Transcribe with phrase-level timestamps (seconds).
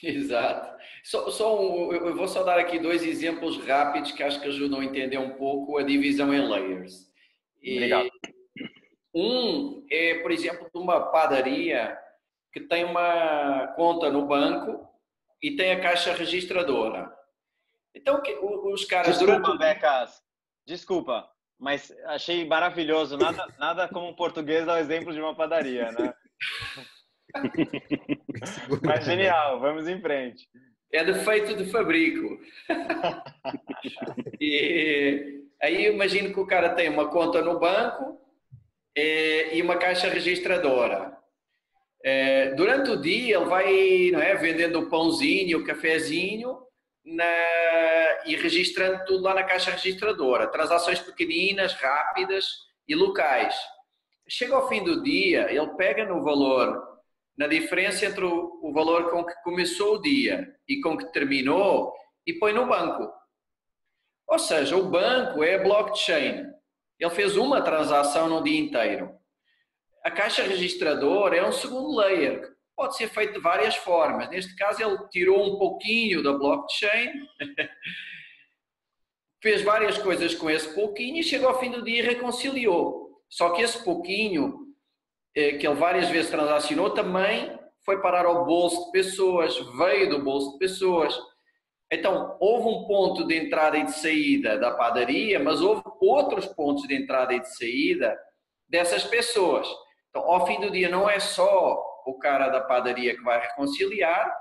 [0.04, 0.78] Exato.
[1.04, 4.80] Só, só um, eu vou só dar aqui dois exemplos rápidos que acho que ajudam
[4.80, 7.10] a entender um pouco a divisão em layers.
[7.62, 8.10] E Obrigado.
[9.14, 11.98] Um é, por exemplo, de uma padaria
[12.52, 14.88] que tem uma conta no banco
[15.42, 17.10] e tem a caixa registradora.
[17.94, 18.22] Então,
[18.64, 19.18] os caras.
[19.18, 19.58] Desculpa, durante...
[19.58, 20.22] Becas.
[20.66, 23.16] Desculpa, mas achei maravilhoso.
[23.16, 26.14] Nada, nada como um português dar o exemplo de uma padaria, né?
[28.82, 30.48] mas genial, vamos em frente.
[30.92, 32.40] É defeito de fabrico.
[34.40, 38.18] e aí imagino que o cara tem uma conta no banco
[38.96, 41.16] é, e uma caixa registradora.
[42.02, 46.58] É, durante o dia ele vai não é, vendendo o pãozinho, o cafezinho
[47.04, 47.24] na,
[48.26, 50.48] e registrando tudo lá na caixa registradora.
[50.48, 52.46] Transações pequeninas, rápidas
[52.88, 53.54] e locais.
[54.28, 56.89] Chega ao fim do dia, ele pega no valor,
[57.40, 61.90] na diferença entre o, o valor com que começou o dia e com que terminou
[62.26, 63.10] e põe no banco.
[64.28, 66.44] Ou seja, o banco é blockchain.
[66.98, 69.10] Ele fez uma transação no dia inteiro.
[70.04, 74.28] A caixa registradora é um segundo layer, que pode ser feito de várias formas.
[74.28, 77.26] Neste caso, ele tirou um pouquinho da blockchain,
[79.42, 83.18] fez várias coisas com esse pouquinho e chegou ao fim do dia e reconciliou.
[83.30, 84.69] Só que esse pouquinho,
[85.34, 90.52] que ele várias vezes transacionou, também foi parar ao bolso de pessoas, veio do bolso
[90.52, 91.18] de pessoas.
[91.92, 96.86] Então, houve um ponto de entrada e de saída da padaria, mas houve outros pontos
[96.86, 98.16] de entrada e de saída
[98.68, 99.66] dessas pessoas.
[100.08, 104.32] Então, ao fim do dia, não é só o cara da padaria que vai reconciliar,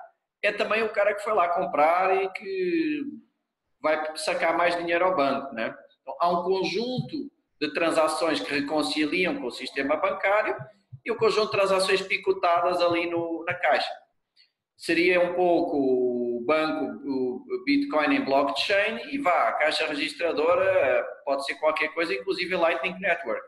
[0.44, 3.02] é também o cara que foi lá comprar e que
[3.82, 5.76] vai sacar mais dinheiro ao banco, né?
[6.02, 10.56] Então, há um conjunto de transações que reconciliam com o sistema bancário
[11.06, 13.92] e um conjunto de transações picotadas ali no, na caixa.
[14.78, 21.46] Seria um pouco o banco, o Bitcoin em blockchain e vá, a caixa registradora pode
[21.46, 23.46] ser qualquer coisa, inclusive Lightning Network.